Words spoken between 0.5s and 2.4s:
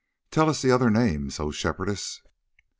the other names, O Shepherdess."